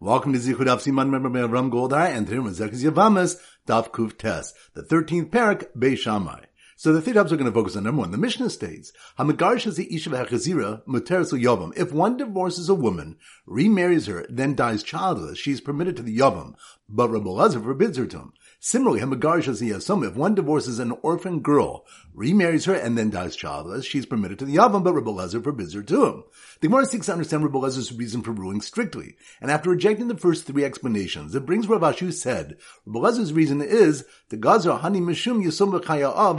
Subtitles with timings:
[0.00, 4.54] Welcome to Zichud Siman Member Ram Goldar and today we're Zekis Yevamos Daf Kuf Tes,
[4.72, 6.44] the 13th parak Bei Shammai.
[6.76, 8.12] So the three topics are going to focus on number one.
[8.12, 11.76] The Mishnah states, Hamagar Shazi Isha V'Hachazira Muteris Yavam.
[11.76, 16.16] If one divorces a woman, remarries her, then dies childless, she is permitted to the
[16.16, 16.54] Yavam,
[16.88, 18.32] but Rabbi Lazar forbids her to him.
[18.60, 24.06] Similarly, if one divorces an orphan girl, remarries her, and then dies childless, she is
[24.06, 26.24] permitted to the Yavam, but Rabbi Lezer forbids her to him.
[26.60, 30.16] The Gemara seeks to understand Rabbi Lezer's reason for ruling strictly, and after rejecting the
[30.16, 35.00] first three explanations, it brings Rav Ashi said, Rabbi Lezer's reason is, the Gazar Hani
[35.00, 36.36] Mishum Yisum Av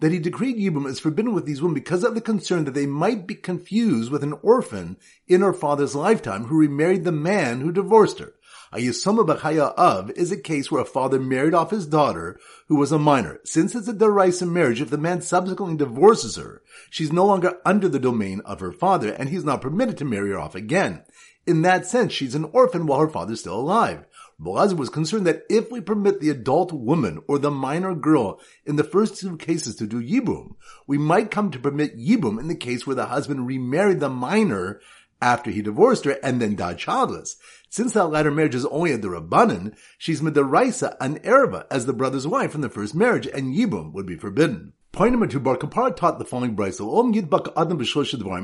[0.00, 2.86] that he decreed Yibum is forbidden with these women because of the concern that they
[2.86, 4.96] might be confused with an orphan
[5.28, 8.32] in her father's lifetime who remarried the man who divorced her.
[8.72, 12.76] A Yisoma B'chaya of is a case where a father married off his daughter who
[12.76, 13.38] was a minor.
[13.44, 17.88] Since it's a derisive marriage, if the man subsequently divorces her, she's no longer under
[17.88, 21.04] the domain of her father and he's not permitted to marry her off again.
[21.46, 24.04] In that sense, she's an orphan while her father's still alive.
[24.38, 28.76] Boaz was concerned that if we permit the adult woman or the minor girl in
[28.76, 30.56] the first two cases to do yibum,
[30.88, 34.80] we might come to permit yibum in the case where the husband remarried the minor
[35.20, 37.36] after he divorced her and then died childless.
[37.68, 42.26] Since that latter marriage is only a Rabbanan, she's Medaraisa an Erva as the brother's
[42.26, 44.72] wife from the first marriage, and Yibum would be forbidden.
[44.96, 46.80] Point number two, Bar Kapara taught the following brisa.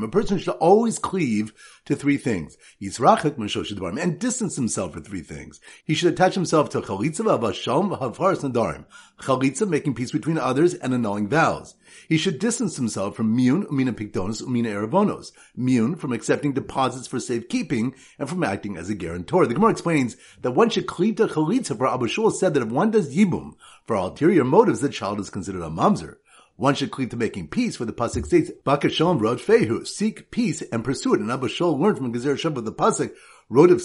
[0.04, 1.54] A person should always cleave
[1.86, 2.58] to three things.
[2.78, 5.62] And distance himself for three things.
[5.86, 8.84] He should attach himself to chalitza v'avasham v'havharas nadarim.
[9.22, 11.74] Chalitza, making peace between others and annulling vows.
[12.10, 15.32] He should distance himself from miun, umina pictonos, umina eravonos.
[15.58, 19.46] Miun, from accepting deposits for safekeeping and from acting as a guarantor.
[19.46, 22.90] The Gemara explains that one should cleave to chalitza, for Abba said that if one
[22.90, 23.54] does yibum
[23.86, 26.16] for ulterior motives, the child is considered a mamzer.
[26.62, 30.62] One should cleave to making peace, for the pasuk states, "Bakashalom rod fehu," seek peace
[30.62, 31.20] and pursue it.
[31.20, 33.12] And Abba Shaul learned from Gezer Shem Shabbat the pasuk,
[33.48, 33.82] "Rod of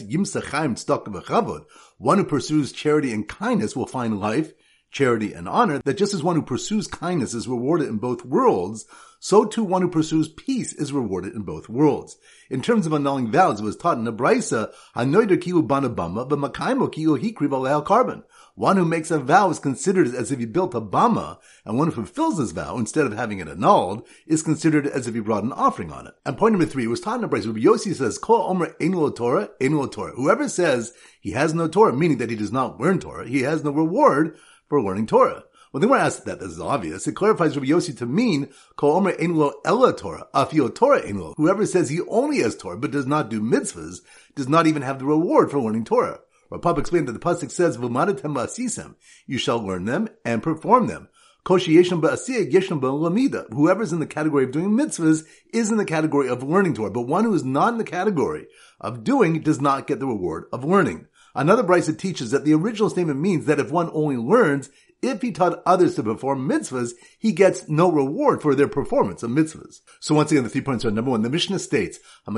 [0.00, 1.66] yimsachaim stuck of chavod."
[1.98, 4.54] One who pursues charity and kindness will find life,
[4.90, 5.80] charity and honor.
[5.84, 8.86] That just as one who pursues kindness is rewarded in both worlds,
[9.18, 12.16] so too one who pursues peace is rewarded in both worlds.
[12.48, 16.38] In terms of annulling vows, it was taught in the Brisa, "Hanoider kiu banabama, but
[16.38, 18.24] makaimo kiu carbon."
[18.56, 21.88] One who makes a vow is considered as if he built a bama, and one
[21.88, 25.44] who fulfills his vow instead of having it annulled is considered as if he brought
[25.44, 26.14] an offering on it.
[26.26, 27.46] And point number three was taught in the Brisa.
[27.46, 31.92] Rabbi Yossi says, "Kol omer enu Torah, enu Torah." Whoever says he has no Torah,
[31.94, 34.36] meaning that he does not learn Torah, he has no reward
[34.70, 35.44] for learning Torah.
[35.72, 37.06] Well, they were asked that this is obvious.
[37.06, 38.48] It clarifies Rabbi Yossi to mean
[38.78, 40.26] Enlo Torah,
[40.70, 41.34] Torah Enlo.
[41.36, 44.00] Whoever says he only has Torah but does not do mitzvahs
[44.34, 46.20] does not even have the reward for learning Torah.
[46.50, 51.08] Rapab explained that the pasuk says, "V'madatem ba'asisem," you shall learn them and perform them.
[51.44, 53.46] Koshi yeshem ba'asiyah yeshem ba'lamida.
[53.52, 57.02] Whoever's in the category of doing mitzvahs is in the category of learning Torah, but
[57.02, 58.48] one who is not in the category
[58.80, 61.06] of doing does not get the reward of learning.
[61.34, 64.70] Another brisa teaches that the original statement means that if one only learns,
[65.02, 69.30] if he taught others to perform mitzvahs, he gets no reward for their performance of
[69.30, 69.80] mitzvahs.
[69.98, 72.34] So once again, the three points are number one, the Mishnah states, if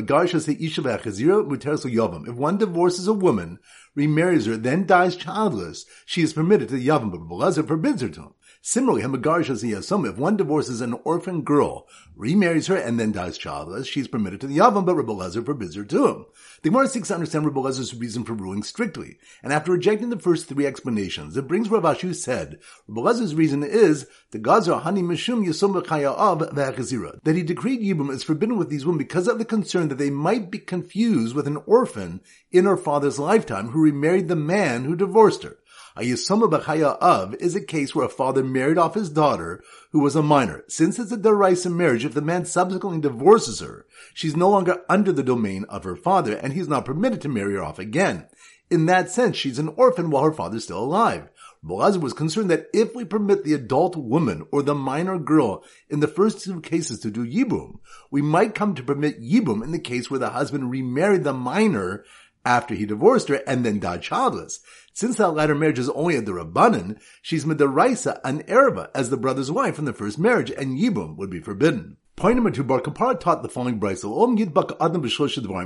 [2.36, 3.58] one divorces a woman,
[3.94, 8.08] remarries her, then dies childless, she is permitted to the Yavam, but Belazar forbids her
[8.08, 8.34] to him.
[8.64, 14.06] Similarly, if one divorces an orphan girl, remarries her, and then dies childless, she is
[14.06, 16.26] permitted to the Yavam, but Rebbe Lezer forbids her to him.
[16.62, 20.18] The Gemara seeks to understand Rebbe Lezer's reason for ruling strictly, and after rejecting the
[20.18, 25.02] first three explanations, it brings Rav Ashi said, Rebbe Lezer's reason is, the Gazar Hani
[25.02, 29.44] Mishum Yisum of that he decreed Yibum is forbidden with these women because of the
[29.44, 32.20] concern that they might be confused with an orphan
[32.52, 35.58] in her father's lifetime who remarried the man who divorced her.
[35.94, 40.16] A B'chaya of is a case where a father married off his daughter who was
[40.16, 40.64] a minor.
[40.66, 43.84] Since it's a derisive marriage, if the man subsequently divorces her,
[44.14, 47.54] she's no longer under the domain of her father and he's not permitted to marry
[47.54, 48.26] her off again.
[48.70, 51.28] In that sense, she's an orphan while her father's still alive.
[51.62, 56.00] Boaz was concerned that if we permit the adult woman or the minor girl in
[56.00, 59.78] the first two cases to do yibum, we might come to permit yibum in the
[59.78, 62.04] case where the husband remarried the minor
[62.44, 64.60] after he divorced her and then died childless.
[64.92, 69.50] Since that latter marriage is only a Rabbanan, she's Medaraisa an Erva as the brother's
[69.50, 71.96] wife from the first marriage, and Yibum would be forbidden.
[72.14, 74.04] Point number two, Bar Kapara taught the following brisa.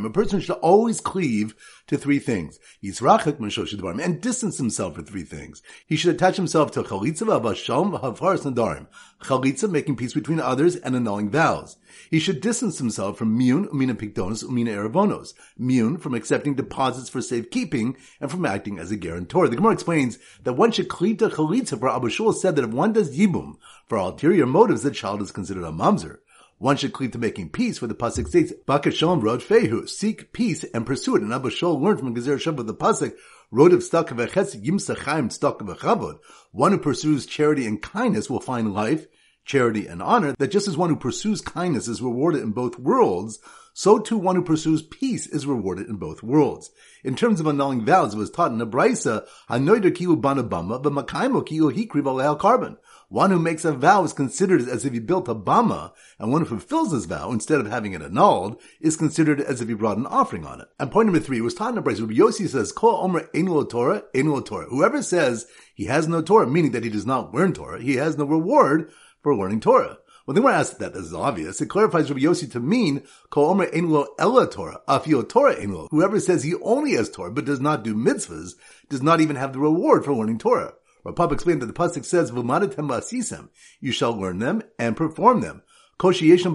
[0.06, 1.54] A person should always cleave
[1.88, 2.58] to three things.
[2.82, 5.60] And distance himself for three things.
[5.86, 8.86] He should attach himself to chalitza v'avasham v'havharas nadarim.
[9.22, 11.76] Chalitza, making peace between others and annulling vows.
[12.10, 15.34] He should distance himself from miun, umina pictonos, umina eravonos.
[15.60, 19.48] Miun, from accepting deposits for safekeeping and from acting as a guarantor.
[19.48, 22.92] The Gemara explains that one should cleave to chalitza, for Abba said that if one
[22.94, 23.56] does yibum
[23.86, 26.20] for ulterior motives, the child is considered a mamzer.
[26.58, 30.64] One should cleave to making peace, for the pasuk states, "Bakashom rod fehu," seek peace
[30.64, 31.22] and pursue it.
[31.22, 33.14] And Abba Shaul learned from Gezer Shabbat the pasuk,
[33.50, 36.18] "Rod of stak v'chetz yimsa chaim stak v'chavod."
[36.52, 39.06] One who pursues charity and kindness will find life,
[39.44, 40.34] charity, and honor.
[40.38, 43.38] That just as one who pursues kindness is rewarded in both worlds,
[43.74, 46.70] so too one who pursues peace is rewarded in both worlds.
[47.04, 50.90] In terms of annulling vows, it was taught in the Brisa, "Hanoider kiu banabama, but
[50.90, 55.28] makaimo kiu hikriv carbon." One who makes a vow is considered as if he built
[55.28, 59.40] a bama, and one who fulfills his vow instead of having it annulled is considered
[59.40, 60.66] as if he brought an offering on it.
[60.80, 62.00] And point number three was taught in the Brisa.
[62.00, 66.48] Rabbi Yossi says, "Kol omer enu Torah, enu Torah." Whoever says he has no Torah,
[66.48, 68.90] meaning that he does not learn Torah, he has no reward
[69.22, 69.98] for learning Torah.
[70.24, 71.60] When they were asked that, this is obvious.
[71.60, 75.86] It clarifies Rabbi Yossi to mean, Kol Omer Enlo Ella Torah, Afio Torah Enlo.
[75.92, 78.54] Whoever says he only has Torah but does not do mitzvahs,
[78.88, 80.74] does not even have the reward for learning Torah.
[81.06, 83.48] Rapab explained that the pasuk says, "V'madatem ba'asisem,"
[83.80, 85.62] you shall learn them and perform them.
[86.00, 86.54] Whoever is in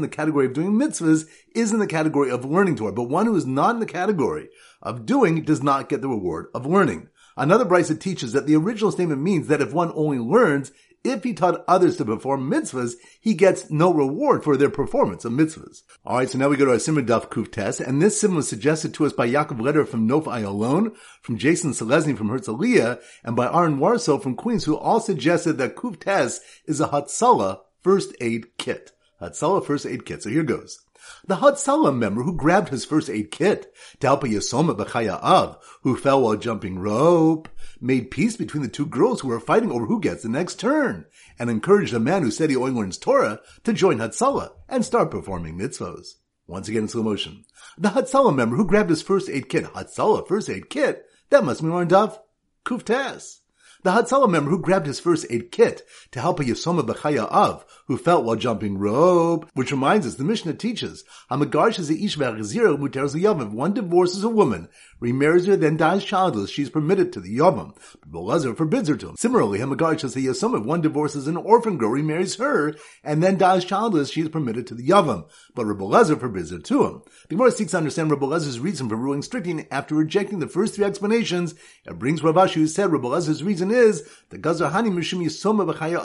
[0.00, 3.34] the category of doing mitzvahs is in the category of learning Torah, but one who
[3.34, 4.48] is not in the category
[4.80, 7.08] of doing does not get the reward of learning.
[7.36, 10.70] Another brisa teaches that the original statement means that if one only learns,
[11.04, 15.32] if he taught others to perform mitzvahs, he gets no reward for their performance of
[15.32, 15.82] mitzvahs.
[16.04, 18.48] Alright, so now we go to our Simmer Daf Kuf test, and this sim was
[18.48, 23.36] suggested to us by Yaakov Leder from Nof Ayalon, from Jason Selesny from Herzliya, and
[23.36, 28.14] by Aaron Warso from Queens, who all suggested that Kuf test is a Hatzalah first
[28.20, 28.92] aid kit.
[29.20, 30.22] Hatzalah first aid kit.
[30.22, 30.80] So here goes.
[31.26, 35.58] The Hatzalah member who grabbed his first aid kit to help a Yasoma B'chaya Av,
[35.82, 37.48] who fell while jumping rope,
[37.84, 41.04] made peace between the two girls who were fighting over who gets the next turn,
[41.38, 45.10] and encouraged a man who said he only learns Torah to join Hatzalah and start
[45.10, 46.14] performing mitzvahs.
[46.46, 47.44] Once again in slow motion.
[47.78, 51.62] The Hatzalah member who grabbed his first aid kit, Hatzalah first aid kit, that must
[51.62, 52.18] be of
[52.64, 53.40] Kuftas.
[53.84, 55.82] The Hatzalah member who grabbed his first aid kit
[56.12, 60.24] to help a Yasoma B'chaya Av, who felt while jumping rope, which reminds us, the
[60.24, 64.68] Mishnah teaches, Hamagarsh is a ish If one divorces a woman,
[65.04, 67.76] remarries her, then dies childless, she is permitted to the Yavam.
[68.00, 69.16] But Belazar forbids her to him.
[69.16, 70.60] Similarly, Hamagarsh is a Yasoma.
[70.60, 74.66] If one divorces an orphan girl, remarries her, and then dies childless, she is permitted
[74.68, 75.26] to the Yavam.
[75.54, 77.02] But Rabbi forbids her to him.
[77.28, 78.26] The Gemara seeks to understand Rabbi
[78.58, 81.54] reason for ruling strictly after rejecting the first three explanations.
[81.84, 83.08] It brings Ravashi who said Rabbi
[83.42, 86.04] reason is that Gazar Mishum Yisoma B'chaya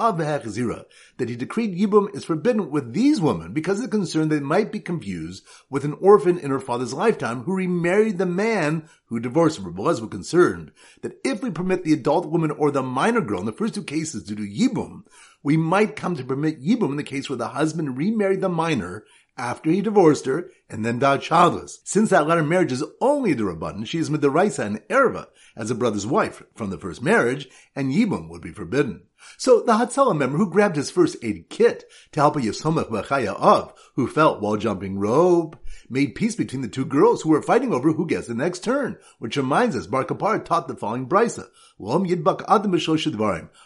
[1.17, 4.71] that he decreed Yibum is forbidden with these women because of the concern they might
[4.71, 9.59] be confused with an orphan in her father's lifetime who remarried the man who divorced
[9.59, 9.69] her.
[9.69, 10.71] Rabbi were concerned
[11.01, 13.83] that if we permit the adult woman or the minor girl in the first two
[13.83, 15.03] cases to do Yibum,
[15.43, 19.05] we might come to permit Yibum in the case where the husband remarried the minor
[19.37, 21.79] after he divorced her and then died childless.
[21.85, 25.75] Since that latter marriage is only the Rabbanan, she is Midaraisa and Erva as a
[25.75, 29.03] brother's wife from the first marriage, and Yibum would be forbidden.
[29.37, 33.35] So the Hatzalah member who grabbed his first aid kit to help a Yisomach Bechaya
[33.35, 35.57] of, who felt while jumping rope,
[35.89, 38.97] made peace between the two girls who were fighting over who gets the next turn,
[39.17, 41.47] which reminds us, Bar Kapar taught the following brisa.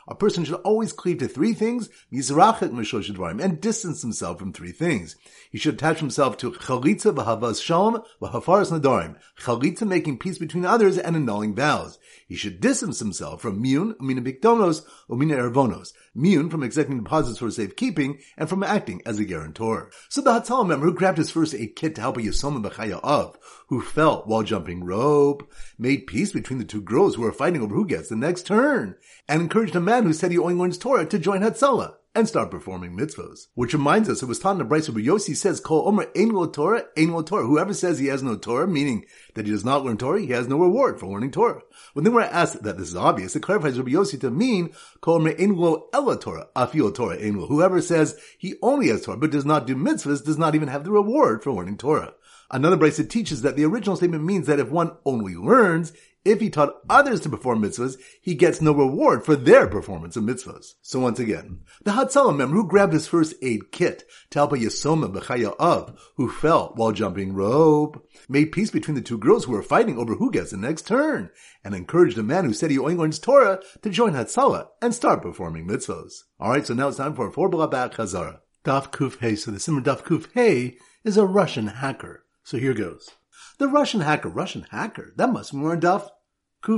[0.08, 5.16] A person should always cleave to three things, and distance himself from three things.
[5.52, 9.16] He should attach himself to chalitza v'havas shalom v'hafaras nadarim.
[9.40, 11.98] Chalitza making peace between others and annulling vows.
[12.34, 15.94] He should distance himself from miun, mina bikdonos, umina ervonos.
[16.18, 19.92] Miun from accepting deposits for safekeeping and from acting as a guarantor.
[20.10, 23.00] So the Hatzalah member who grabbed his first aid kit to help a Yisoma Bechaya
[23.04, 23.38] of,
[23.68, 25.48] who fell while jumping rope,
[25.78, 28.96] made peace between the two girls who were fighting over who gets the next turn,
[29.30, 32.52] and encouraged a man who said he only learns Torah to join Hatzalah and start
[32.52, 33.48] performing mitzvahs.
[33.56, 36.52] Which reminds us, it was taught in the Brisa where Yossi says, Kol Omer Ein
[36.52, 37.46] Torah, Ein Torah.
[37.46, 40.48] Whoever says he has no Torah, meaning that he does not learn Torah, he has
[40.48, 41.62] no reward for learning Torah.
[41.94, 45.16] When they were asked that this is obvious, it clarifies Rabbi Yossi to mean, Kol
[45.16, 45.58] Omer Ein
[45.94, 49.76] Ella Torah, Afio Torah Ein Whoever says he only has Torah, but does not do
[49.76, 52.14] mitzvahs, does not even have the reward for learning Torah.
[52.52, 55.92] Another Brisa teaches that the original statement means that if one only learns,
[56.26, 60.24] if he taught others to perform mitzvahs, he gets no reward for their performance of
[60.24, 60.74] mitzvahs.
[60.82, 64.58] So once again, the Hatzalah member who grabbed his first aid kit to help a
[64.58, 69.52] Yasoma Bechaya of, who fell while jumping rope, made peace between the two girls who
[69.52, 71.30] were fighting over who gets the next turn,
[71.64, 75.22] and encouraged a man who said he only learns Torah to join Hatzalah and start
[75.22, 76.24] performing mitzvahs.
[76.40, 78.40] Alright, so now it's time for a four back Chazara.
[78.64, 79.36] Daf Kuf Hey.
[79.36, 82.24] So the Simmer Daf Kuf Hey is a Russian hacker.
[82.44, 83.10] So here goes.
[83.58, 86.10] The Russian hacker, Russian hacker, that must be more Duff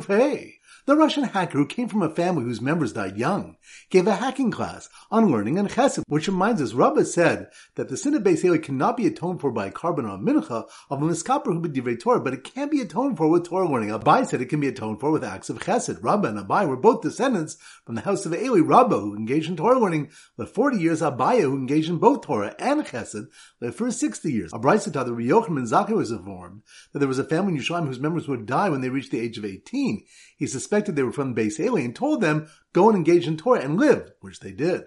[0.08, 0.56] Hey.
[0.86, 3.58] The Russian hacker who came from a family whose members died young
[3.90, 7.98] gave a hacking class on learning and chesed, which reminds us, Rabbah said that the
[7.98, 11.46] sin of Beis cannot be atoned for by a carbon or mincha of a miskaper
[11.46, 13.90] who be Torah, but it can be atoned for with Torah learning.
[13.90, 16.04] Abai said it can be atoned for with acts of chesed.
[16.04, 18.60] Rabbah and Abai were both descendants from the house of Eli.
[18.60, 21.02] Rabbah, who engaged in Torah learning, lived 40 years.
[21.02, 23.28] Abai, who engaged in both Torah and chesed,
[23.60, 24.52] lived for 60 years.
[24.52, 26.62] Abai said that the and Zakkai was informed
[26.94, 29.20] that there was a family in Yerushalayim whose members would die when they reached the
[29.20, 30.04] age of 18.
[30.38, 33.62] He suspected they were from Beis Eli and told them, go and engage in Torah
[33.62, 34.84] and live, which they did.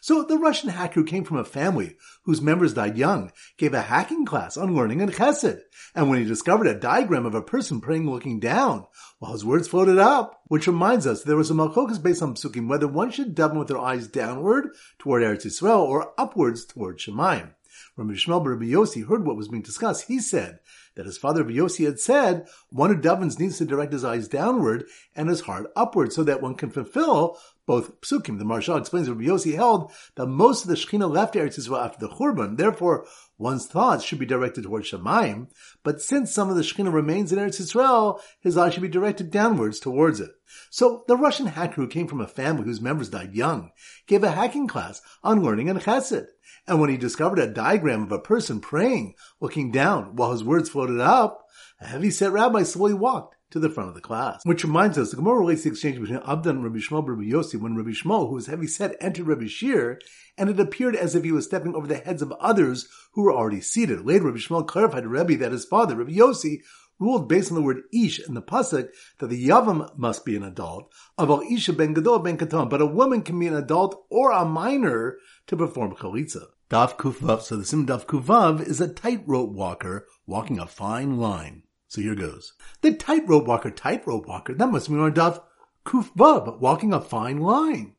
[0.00, 3.82] So the Russian hacker who came from a family whose members died young gave a
[3.82, 5.60] hacking class on learning and chesed.
[5.94, 8.86] And when he discovered a diagram of a person praying looking down,
[9.18, 12.68] while his words floated up, which reminds us there was a malchokas based on psukim
[12.68, 14.68] whether one should daven with their eyes downward
[14.98, 17.52] toward Eretz Yisrael or upwards toward Shemaim.
[17.96, 20.60] When Shmuel Rabbi Yossi heard what was being discussed, he said,
[20.96, 24.84] that his father Yossi had said, one who davens needs to direct his eyes downward
[25.14, 28.38] and his heart upward so that one can fulfill both psukim.
[28.38, 31.98] The Maharsha explains that Yossi held that most of the Shekhinah left Eretz Yisrael after
[31.98, 33.06] the Churban, therefore
[33.38, 35.48] one's thoughts should be directed towards Shemaim,
[35.82, 39.30] but since some of the Shekhinah remains in Eretz Yisrael, his eyes should be directed
[39.30, 40.30] downwards towards it.
[40.70, 43.70] So the Russian hacker who came from a family whose members died young
[44.06, 46.26] gave a hacking class on learning and chesed.
[46.66, 50.68] And when he discovered a diagram of a person praying, looking down while his words
[50.68, 51.46] floated up,
[51.80, 54.44] a heavy-set rabbi slowly walked to the front of the class.
[54.44, 57.60] Which reminds us, the Gemara relates the exchange between Abdan and Rabbi Shmuel Rabbi Yossi
[57.60, 59.98] when Rabbi Shmuel, who was heavy-set, entered Rabbi Shir,
[60.36, 63.32] and it appeared as if he was stepping over the heads of others who were
[63.32, 64.04] already seated.
[64.04, 66.62] Later, Rabbi Shmuel clarified to Rabbi that his father, Rabbi Yossi,
[66.98, 70.42] ruled based on the word ish in the pasuk that the yavam must be an
[70.42, 74.30] adult, aval isha ben gadol ben katon, but a woman can be an adult or
[74.32, 76.46] a minor to perform chalitza.
[76.70, 77.42] Daf Kuvav.
[77.42, 81.62] So the sim Daf Kuvav is a tightrope walker walking a fine line.
[81.88, 82.54] So here goes.
[82.80, 85.40] The tightrope walker, tightrope walker, that must mean on Daf
[85.84, 87.94] Kuvav, walking a fine line.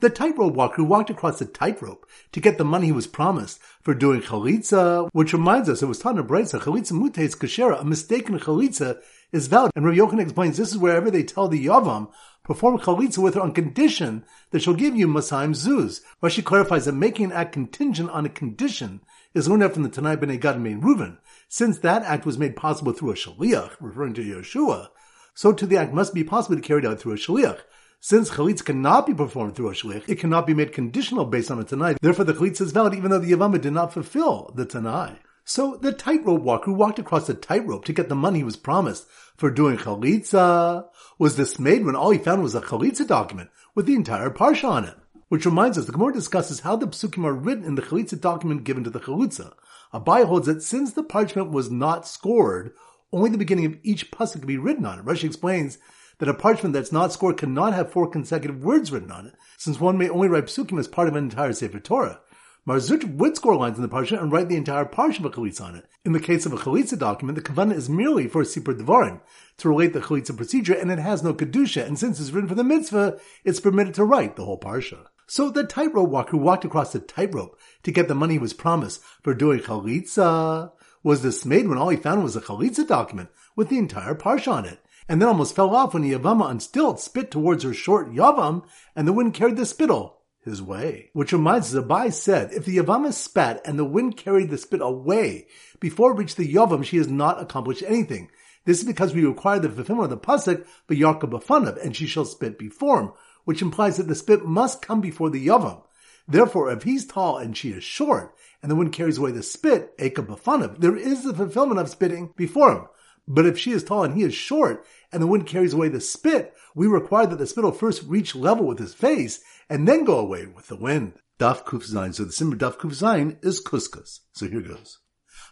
[0.00, 3.60] The tightrope walker who walked across the tightrope to get the money he was promised
[3.82, 8.38] for doing chalitza, which reminds us, it was in Brisa, chalitza mutes kashera, a mistaken
[8.38, 9.00] chalitza
[9.32, 9.72] is valid.
[9.76, 12.10] And Rabbi Yochanan explains this is wherever they tell the Yavam,
[12.42, 16.00] perform chalitza with her on condition that she'll give you Masayim Zuz.
[16.22, 19.00] Rashi clarifies that making an act contingent on a condition
[19.34, 21.18] is learned from the Tanai B'nai Gad and Reuven.
[21.48, 24.88] Since that act was made possible through a shaliach, referring to Yeshua,
[25.34, 27.60] so too the act must be possible to carry out through a shaliach.
[28.02, 31.58] Since chalitza cannot be performed through a shlich, it cannot be made conditional based on
[31.58, 31.96] a tanai.
[32.00, 35.18] Therefore, the chalitza is valid even though the Yavama did not fulfill the tanai.
[35.44, 38.56] So the tightrope walker who walked across the tightrope to get the money he was
[38.56, 40.86] promised for doing chalitza
[41.18, 44.86] was dismayed when all he found was a chalitza document with the entire parsha on
[44.86, 44.96] it.
[45.28, 48.64] Which reminds us, the Gemara discusses how the psukim are written in the chalitza document
[48.64, 49.52] given to the chalitza.
[49.92, 52.72] Abai holds that since the parchment was not scored,
[53.12, 55.04] only the beginning of each pasuk could be written on it.
[55.04, 55.76] Rashi explains
[56.20, 59.80] that a parchment that's not scored cannot have four consecutive words written on it, since
[59.80, 62.20] one may only write psukim as part of an entire Sefer Torah.
[62.68, 65.62] Marzuch would score lines in the parsha and write the entire parsha of a chalitza
[65.62, 65.86] on it.
[66.04, 69.22] In the case of a chalitza document, the kavanah is merely for a sipur devarim,
[69.56, 72.54] to relate the chalitza procedure, and it has no kedusha, and since it's written for
[72.54, 75.06] the mitzvah, it's permitted to write the whole parsha.
[75.26, 78.52] So the tightrope walker who walked across the tightrope to get the money he was
[78.52, 80.72] promised for doing chalitza
[81.02, 84.66] was dismayed when all he found was a chalitza document with the entire parsha on
[84.66, 88.12] it and then almost fell off when the Yavama on stilts spit towards her short
[88.12, 88.62] Yavam,
[88.94, 91.10] and the wind carried the spittle his way.
[91.14, 94.80] Which reminds us, Abai said, if the Yavama spat and the wind carried the spit
[94.80, 95.48] away
[95.80, 98.30] before it reached the Yavam, she has not accomplished anything.
[98.66, 102.24] This is because we require the fulfillment of the pasuk, V'yarka b'fanav, and she shall
[102.24, 103.12] spit before him,
[103.44, 105.82] which implies that the spit must come before the Yavam.
[106.28, 109.98] Therefore, if he's tall and she is short, and the wind carries away the spit,
[109.98, 112.84] Eka b'fanav, there is the fulfillment of spitting before him.
[113.32, 116.00] But if she is tall and he is short, and the wind carries away the
[116.00, 120.18] spit, we require that the spittle first reach level with his face and then go
[120.18, 121.12] away with the wind.
[121.38, 122.12] Daf Kuf Zayin.
[122.12, 124.18] So the symbol Daf Kuf Zayin is couscous.
[124.32, 124.98] So here goes.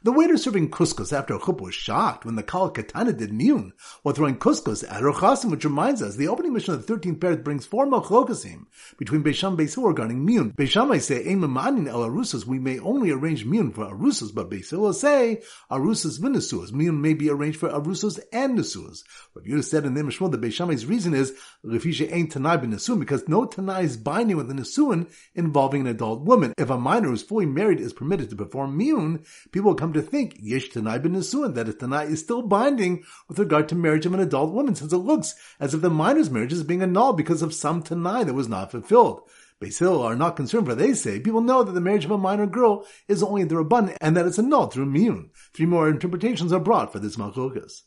[0.04, 3.72] The waiter serving couscous after a chuppah was shocked when the Kal Katana did miyun
[4.02, 7.36] while throwing couscous at Rochasim, which reminds us the opening mission of the 13th pair
[7.36, 10.54] brings four machlokasim between Beisham Beisil regarding miyun.
[10.54, 14.92] Beishamai say, Eimamanin el arusas, we may only arrange miyun for arusas, but Beisil will
[14.92, 16.70] say, arusas vinasuas.
[16.70, 19.02] Miyun may be arranged for arusas and nasuas.
[19.32, 21.32] What you said in the Mishmol, the Beishamai's reason is,
[21.64, 26.20] Refisha ain't tanai b'nasuin, because no tanai is binding with a nasuin involving an adult
[26.20, 26.54] woman.
[26.56, 30.02] If a minor who's fully married is permitted to perform miyun, people will come come
[30.02, 34.04] to think, Yesh Tanai ben that a Tanai is still binding with regard to marriage
[34.04, 37.16] of an adult woman, since it looks as if the minor's marriage is being annulled
[37.16, 39.23] because of some Tanai that was not fulfilled.
[39.61, 42.47] Hillel are not concerned, for they say people know that the marriage of a minor
[42.47, 45.30] girl is only the Rabban and that it's annulled through miyun.
[45.54, 47.83] Three more interpretations are brought for this malchokas.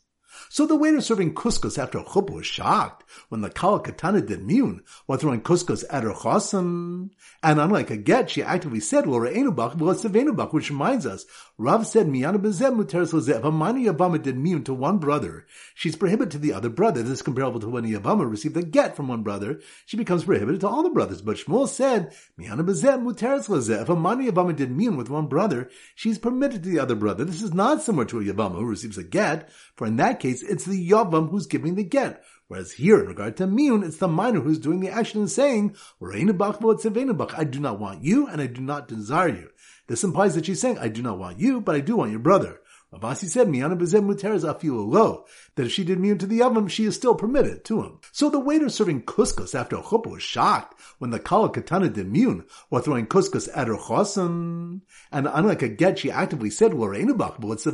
[0.48, 4.80] So the waiter serving couscous after chuppah was shocked when the kala katana did miyun
[5.06, 7.10] while throwing couscous at her chosim.
[7.42, 11.24] And unlike a get, she actively said, well, re'enubach, well, it's bach, which reminds us,
[11.58, 13.38] Rav said, miyana bezem muteres lezeh.
[13.38, 17.02] If a mani Yabama did miyun to one brother, she's prohibited to the other brother.
[17.02, 20.60] This is comparable to when Yabama received a get from one brother, she becomes prohibited
[20.60, 21.22] to all the brothers.
[21.22, 23.82] But Shmuel said, miyana bezem muteres lezeh.
[23.82, 27.24] If a mani Yabama did miyun with one brother, she's permitted to the other brother.
[27.24, 30.42] This is not similar to a Yabama who receives a get, for in that case,
[30.42, 32.22] it's the Yavam who's giving the get.
[32.48, 35.76] Whereas here, in regard to Miyun, it's the minor who's doing the action and saying,
[36.02, 39.50] I do not want you and I do not desire you.
[39.86, 42.20] This implies that she's saying, I do not want you, but I do want your
[42.20, 42.60] brother.
[42.92, 45.24] Rabasi said, Miyana bezem muteres afilu lo,
[45.54, 47.98] that if she did miyun to the oven, she is still permitted to him.
[48.12, 52.12] So the waiter serving couscous after a chuppah was shocked when the kala katana did
[52.12, 54.82] miyun while throwing couscous at her chosim.
[55.10, 57.72] And unlike a get, she actively said, well, but it's the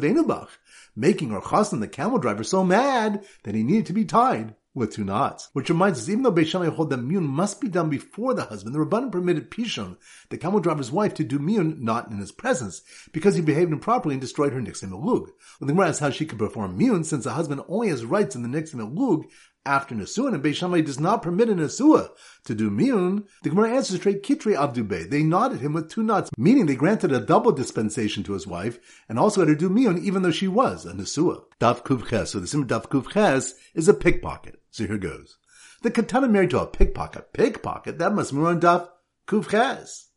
[0.97, 5.04] making chosim, the camel driver, so mad that he needed to be tied with two
[5.04, 5.49] knots.
[5.52, 8.75] Which reminds us, even though Beishamai hold that miyun must be done before the husband,
[8.75, 9.97] the Rabbanan permitted Pishon,
[10.30, 14.14] the camel driver's wife, to do miyun not in his presence, because he behaved improperly
[14.14, 15.26] and destroyed her nixim elug.
[15.26, 18.37] Well, the Gemara asks how she could perform miyun, since the husband only has rights
[18.37, 19.25] in the nixim elug,
[19.69, 22.09] after Nesuah, and Beishamai does not permit a Nesuah
[22.45, 25.11] to do Miyun, the Gemara answers straight Kitre Abdube.
[25.11, 28.79] They nodded him with two knots, meaning they granted a double dispensation to his wife,
[29.09, 31.43] and also had her do Miyun even though she was a Nesuah.
[31.61, 34.61] Daf Kuvches, so the sim Daf Kuvches is a pickpocket.
[34.71, 35.37] So here goes.
[35.83, 37.33] The katana married to a pickpocket.
[37.33, 37.99] Pickpocket?
[37.99, 38.89] That must be on Daf
[39.29, 40.08] Kuvches.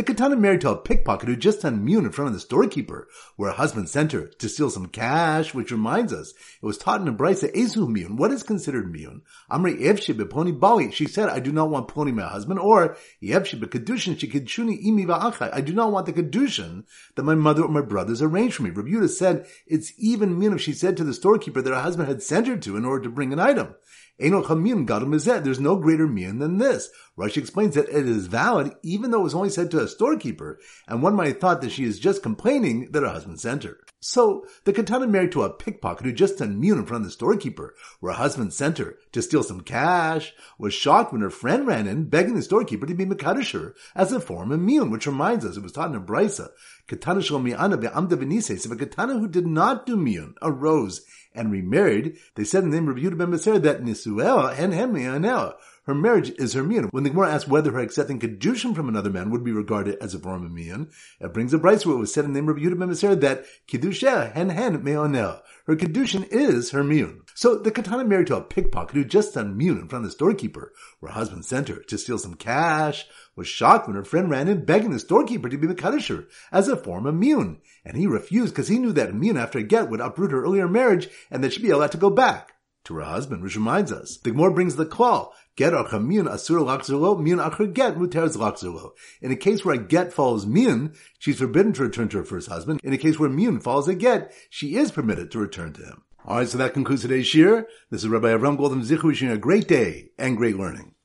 [0.00, 3.06] The katana married to a pickpocket who just done mune in front of the storekeeper,
[3.36, 7.02] where her husband sent her to steal some cash, which reminds us, it was taught
[7.02, 8.16] in a brisa ezu mune.
[8.16, 9.20] What is considered mune?
[9.50, 10.90] Amri evshi pony bali.
[10.90, 15.50] She said, I do not want pony my husband, or evshi kedushin shikidshuni imi va'achai.
[15.52, 16.84] I do not want the kedushin
[17.16, 18.70] that my mother or my brothers arranged for me.
[18.70, 22.22] Rebuta said, it's even mune if she said to the storekeeper that her husband had
[22.22, 23.74] sent her to in order to bring an item.
[24.18, 26.90] There's no greater mian than this.
[27.18, 30.58] Rashi explains that it is valid even though it was only said to a storekeeper,
[30.88, 33.78] and one might have thought that she is just complaining that her husband sent her.
[34.02, 37.12] So, the katana married to a pickpocket who just done mune in front of the
[37.12, 41.66] storekeeper, where her husband sent her to steal some cash, was shocked when her friend
[41.66, 45.44] ran in, begging the storekeeper to be Makadish as a form of mune, which reminds
[45.44, 46.48] us, it was taught in a brisa,
[46.88, 51.02] katana shal mi'ana be'amda v'nises, if a katana who did not do mune arose
[51.34, 55.54] and remarried, they said in the name of Yehuda ben Beser that Nisuela and Henmianela.
[55.90, 56.84] Her marriage is her mian.
[56.92, 60.14] When the Gemara asks whether her accepting kedushin from another man would be regarded as
[60.14, 62.48] a form of mian, it brings a brayso where it was said in the name
[62.48, 65.42] of Yehuda ben that kedusha hen hen meonel.
[65.66, 67.22] Her kedushin is her mian.
[67.34, 70.14] So the katana married to a pickpocket who just done mian in front of the
[70.14, 74.30] storekeeper, where her husband sent her to steal some cash, was shocked when her friend
[74.30, 77.60] ran in begging the storekeeper to be the Makadisher as a form of mune.
[77.84, 80.68] And he refused because he knew that mune after a get would uproot her earlier
[80.68, 82.52] marriage and that she'd be allowed to go back
[82.84, 84.16] to her husband, which reminds us.
[84.18, 85.34] The Gemara brings the call.
[85.60, 88.92] Get or mune asur lakzerlo, mune acher get muteres lakzerlo.
[89.20, 92.48] In a case where a get follows mune, she's forbidden to return to her first
[92.48, 92.80] husband.
[92.82, 96.02] In a case where mune follows a get, she is permitted to return to him.
[96.26, 97.66] Alright, so that concludes today's shir.
[97.90, 100.94] This is Rabbi Avram Goldem Zichu wishing a great day and great learning.